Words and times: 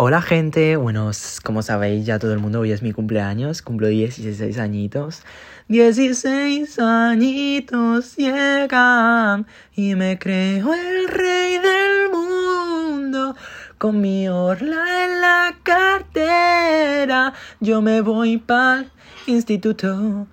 Hola 0.00 0.22
gente, 0.22 0.76
bueno, 0.76 1.10
como 1.42 1.60
sabéis 1.62 2.06
ya 2.06 2.20
todo 2.20 2.32
el 2.32 2.38
mundo, 2.38 2.60
hoy 2.60 2.70
es 2.70 2.82
mi 2.82 2.92
cumpleaños, 2.92 3.62
cumplo 3.62 3.88
16 3.88 4.56
añitos. 4.60 5.24
16 5.66 6.78
añitos 6.78 8.14
llegan 8.14 9.48
y 9.74 9.96
me 9.96 10.16
creo 10.16 10.72
el 10.72 11.08
rey 11.08 11.58
del 11.58 12.10
mundo. 12.12 13.34
Con 13.76 14.00
mi 14.00 14.28
orla 14.28 14.84
en 15.04 15.20
la 15.20 15.56
cartera, 15.64 17.32
yo 17.58 17.82
me 17.82 18.00
voy 18.00 18.38
pa'l 18.38 18.88
instituto. 19.26 20.28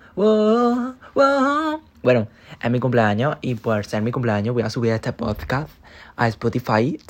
Bueno, 2.04 2.28
es 2.62 2.70
mi 2.70 2.78
cumpleaños 2.78 3.36
y 3.40 3.56
por 3.56 3.84
ser 3.84 4.00
mi 4.02 4.12
cumpleaños 4.12 4.54
voy 4.54 4.62
a 4.62 4.70
subir 4.70 4.92
este 4.92 5.12
podcast 5.12 5.70
a 6.14 6.28
Spotify 6.28 7.00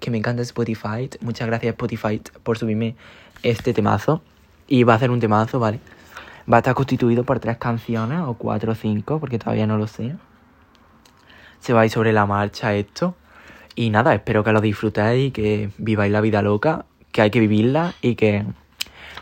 que 0.00 0.10
me 0.10 0.18
encanta 0.18 0.42
Spotify. 0.42 1.10
Muchas 1.20 1.46
gracias 1.46 1.72
Spotify 1.72 2.20
por 2.42 2.58
subirme 2.58 2.96
este 3.42 3.72
temazo. 3.72 4.22
Y 4.66 4.84
va 4.84 4.94
a 4.94 4.98
ser 4.98 5.10
un 5.10 5.20
temazo, 5.20 5.58
¿vale? 5.58 5.80
Va 6.50 6.58
a 6.58 6.60
estar 6.60 6.74
constituido 6.74 7.24
por 7.24 7.40
tres 7.40 7.56
canciones, 7.56 8.20
o 8.20 8.34
cuatro 8.34 8.72
o 8.72 8.74
cinco, 8.74 9.18
porque 9.18 9.38
todavía 9.38 9.66
no 9.66 9.78
lo 9.78 9.86
sé. 9.86 10.14
Se 11.60 11.72
va 11.72 11.82
a 11.82 11.84
ir 11.86 11.90
sobre 11.90 12.12
la 12.12 12.26
marcha 12.26 12.74
esto. 12.74 13.16
Y 13.74 13.90
nada, 13.90 14.14
espero 14.14 14.44
que 14.44 14.52
lo 14.52 14.60
disfrutéis 14.60 15.28
y 15.28 15.30
que 15.30 15.70
viváis 15.78 16.12
la 16.12 16.20
vida 16.20 16.42
loca, 16.42 16.84
que 17.12 17.22
hay 17.22 17.30
que 17.30 17.40
vivirla 17.40 17.94
y 18.02 18.14
que... 18.14 18.44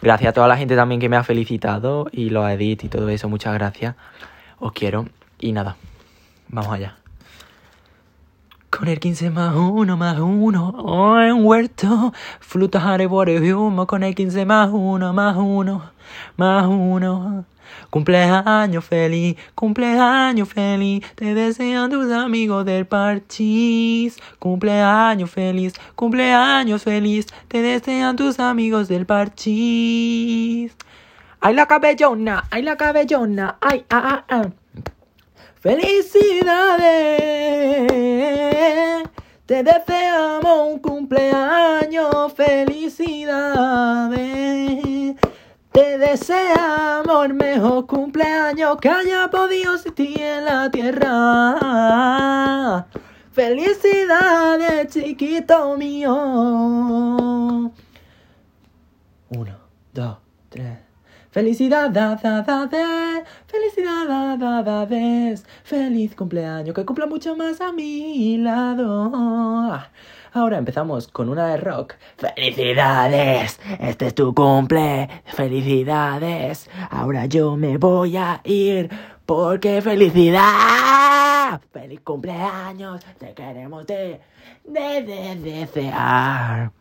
Gracias 0.03 0.31
a 0.31 0.33
toda 0.33 0.49
la 0.49 0.57
gente 0.57 0.77
también 0.77 1.01
que 1.01 1.09
me 1.09 1.17
ha 1.17 1.25
felicitado 1.25 2.07
y 2.13 2.29
los 2.31 2.49
edit 2.51 2.85
y 2.85 2.89
todo 2.89 3.09
eso, 3.09 3.29
muchas 3.29 3.55
gracias. 3.55 3.97
Os 4.59 4.73
quiero 4.73 5.07
y 5.39 5.53
nada, 5.53 5.77
vamos 6.49 6.73
allá. 6.73 7.06
Con 8.77 8.89
el 8.89 8.99
15 9.01 9.31
más 9.31 9.55
1 9.55 9.97
más 9.97 10.19
1, 10.19 10.75
oh, 10.85 11.19
en 11.19 11.47
huerto, 11.47 12.13
frutas, 12.41 12.85
árboles 12.85 13.43
y 13.43 13.53
humo. 13.53 13.87
Con 13.87 14.03
el 14.03 14.15
15 14.15 14.45
más 14.45 14.69
1 14.71 15.15
más 15.15 15.37
1, 15.39 15.91
más 16.37 16.67
1. 16.67 17.47
Cumpleaños 17.89 18.85
feliz, 18.85 19.37
cumpleaños 19.55 20.51
feliz, 20.51 21.03
te 21.15 21.35
desean 21.35 21.91
tus 21.91 22.13
amigos 22.13 22.67
del 22.67 22.85
parchís. 22.87 24.19
Cumpleaños 24.39 25.31
feliz, 25.31 25.73
cumpleaños 25.95 26.83
feliz, 26.83 27.29
te 27.49 27.63
desean 27.63 28.17
tus 28.17 28.39
amigos 28.39 28.89
del 28.89 29.07
parchís. 29.07 30.77
¡Ay 31.41 31.55
la 31.55 31.65
cabellona! 31.67 32.45
¡Ay 32.51 32.61
la 32.63 32.77
cabellona! 32.77 33.57
¡Ay, 33.63 33.87
ah, 33.89 34.23
ah, 34.29 34.31
ah! 34.37 34.51
¡Felicidades! 35.61 38.06
Te 39.47 39.63
deseamos 39.63 40.73
un 40.73 40.79
cumpleaños, 40.81 42.33
felicidades. 42.35 43.27
Te 45.71 45.99
deseamos 45.99 47.27
el 47.27 47.35
mejor 47.35 47.87
cumpleaños 47.87 48.77
que 48.81 48.89
haya 48.89 49.31
podido 49.31 49.77
existir 49.77 50.21
en 50.21 50.45
la 50.47 50.69
tierra. 50.69 51.57
Felicidades, 53.31 54.93
chiquito 54.93 55.77
mío. 55.77 56.13
Uno, 59.29 59.57
dos, 59.93 60.17
tres. 60.49 60.86
Felicidades, 61.37 62.23
felicidades, 63.47 65.45
feliz 65.65 66.15
cumpleaños, 66.15 66.75
que 66.75 66.87
cumpla 66.87 67.05
mucho 67.05 67.37
más 67.37 67.61
a 67.61 67.73
mi 67.73 68.39
lado. 68.39 69.79
Ahora 70.33 70.57
empezamos 70.57 71.09
con 71.09 71.29
una 71.29 71.49
de 71.49 71.59
rock. 71.59 71.97
Felicidades, 72.17 73.61
este 73.79 74.07
es 74.07 74.15
tu 74.15 74.35
cumple. 74.35 75.11
Felicidades, 75.27 76.71
ahora 76.89 77.27
yo 77.27 77.55
me 77.55 77.77
voy 77.77 78.17
a 78.17 78.41
ir 78.45 78.89
porque 79.27 79.83
felicidad. 79.83 81.61
Feliz 81.71 82.01
cumpleaños, 82.01 83.05
te 83.19 83.35
queremos 83.35 83.87
de, 83.87 84.23
de, 84.65 85.03
de 85.03 85.37
desear. 85.37 86.73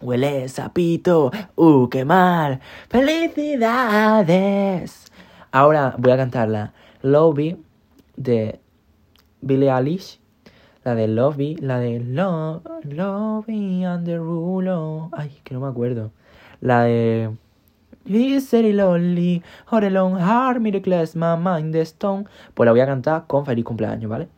Huele 0.00 0.48
sapito, 0.48 1.30
uh, 1.56 1.88
qué 1.90 2.06
mal. 2.06 2.60
Felicidades. 2.88 4.32
Ahora 5.52 5.94
voy 5.98 6.12
a 6.12 6.16
cantar 6.16 6.48
la 6.48 6.72
Lobby 7.02 7.62
de 8.16 8.60
Billie 9.42 9.70
Eilish. 9.70 10.18
La 10.84 10.94
de 10.94 11.06
Lobby, 11.08 11.56
la 11.56 11.78
de 11.78 12.00
Love, 12.00 12.62
Lobby 12.84 13.84
the 14.04 14.16
Rulo. 14.16 15.10
Ay, 15.12 15.38
que 15.44 15.52
no 15.52 15.60
me 15.60 15.68
acuerdo. 15.68 16.12
La 16.62 16.84
de 16.84 17.36
Misery 18.06 18.72
Lonely, 18.72 19.42
Hot 19.66 19.84
Alone 19.84 20.18
Heart, 20.18 20.60
Miraculous, 20.60 21.14
My 21.14 21.36
Mind 21.36 21.74
the 21.74 21.82
Stone. 21.82 22.24
Pues 22.54 22.64
la 22.64 22.72
voy 22.72 22.80
a 22.80 22.86
cantar 22.86 23.26
con 23.26 23.44
feliz 23.44 23.66
cumpleaños, 23.66 24.10
¿vale? 24.10 24.28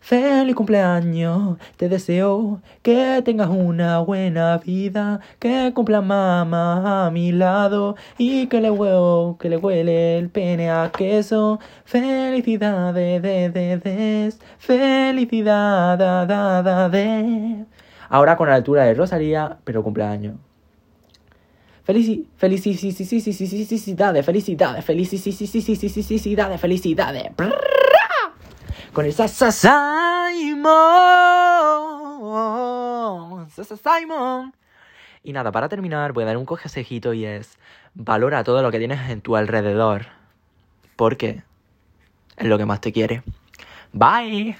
Feliz 0.00 0.56
cumpleaños, 0.56 1.58
te 1.76 1.88
deseo 1.90 2.62
que 2.82 3.20
tengas 3.22 3.50
una 3.50 3.98
buena 4.00 4.56
vida, 4.56 5.20
que 5.38 5.72
cumpla 5.74 6.00
mamá 6.00 7.06
a 7.06 7.10
mi 7.10 7.32
lado 7.32 7.96
y 8.16 8.46
que 8.46 8.62
le 8.62 8.70
huevo, 8.70 9.36
que 9.38 9.50
le 9.50 9.58
huele 9.58 10.18
el 10.18 10.30
pene 10.30 10.70
a 10.70 10.90
queso. 10.90 11.60
Felicidades, 11.84 13.22
de, 13.22 13.50
de, 13.50 13.76
de, 13.76 14.32
felicidad, 14.58 15.98
da, 15.98 16.24
da, 16.26 16.88
de. 16.88 17.66
Ahora 18.08 18.36
con 18.36 18.48
la 18.48 18.54
altura 18.54 18.84
de 18.84 18.94
Rosalía, 18.94 19.58
pero 19.64 19.84
cumpleaños. 19.84 20.36
Felici, 21.84 22.26
felicidades, 22.36 23.08
felicidades, 24.24 24.24
felicidades, 24.24 24.84
felicidades, 24.84 26.60
felicidades 26.60 27.32
con 28.92 29.04
el 29.06 29.12
Sasa 29.12 29.52
Simon. 29.52 30.70
Sasa 33.50 33.76
Simon. 33.76 34.52
Y 35.22 35.32
nada, 35.32 35.52
para 35.52 35.68
terminar 35.68 36.12
voy 36.12 36.24
a 36.24 36.26
dar 36.26 36.36
un 36.36 36.46
consejito 36.46 37.12
y 37.12 37.24
es 37.24 37.58
valora 37.94 38.42
todo 38.44 38.62
lo 38.62 38.70
que 38.70 38.78
tienes 38.78 39.10
en 39.10 39.20
tu 39.20 39.36
alrededor. 39.36 40.06
Porque 40.96 41.42
es 42.36 42.46
lo 42.46 42.58
que 42.58 42.66
más 42.66 42.80
te 42.80 42.92
quiere. 42.92 43.22
Bye. 43.92 44.56